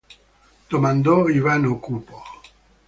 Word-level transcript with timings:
Domandò 0.69 1.27
Ivano, 1.27 1.77
cupo. 1.77 2.23